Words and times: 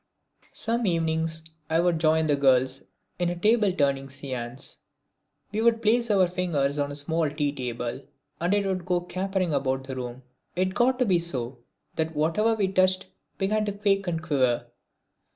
Some 0.53 0.87
evenings 0.87 1.43
I 1.69 1.79
would 1.79 1.99
join 1.99 2.25
the 2.25 2.35
girls 2.35 2.81
in 3.19 3.29
a 3.29 3.35
table 3.37 3.71
turning 3.71 4.09
seance. 4.09 4.79
We 5.51 5.61
would 5.61 5.79
place 5.83 6.09
our 6.09 6.27
fingers 6.27 6.79
on 6.79 6.91
a 6.91 6.95
small 6.95 7.29
tea 7.29 7.51
table 7.53 8.01
and 8.39 8.51
it 8.55 8.65
would 8.65 8.83
go 8.83 9.01
capering 9.01 9.53
about 9.53 9.83
the 9.83 9.95
room. 9.95 10.23
It 10.55 10.73
got 10.73 10.97
to 10.97 11.05
be 11.05 11.19
so 11.19 11.59
that 11.97 12.15
whatever 12.15 12.55
we 12.55 12.67
touched 12.69 13.05
began 13.37 13.63
to 13.65 13.73
quake 13.73 14.07
and 14.07 14.23
quiver. 14.23 14.65